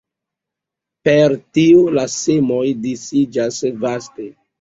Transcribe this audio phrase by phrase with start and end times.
[1.07, 4.27] Per tio la semoj disiĝas vaste.